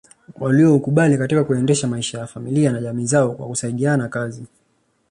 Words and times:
Walioukubali 0.39 1.17
katika 1.17 1.43
kuendesha 1.43 1.87
maisha 1.87 2.19
ya 2.19 2.27
familia 2.27 2.71
na 2.71 2.81
jamii 2.81 3.05
zao 3.05 3.31
kwa 3.33 3.47
kusaidiana 3.47 4.07
kazi 4.09 4.47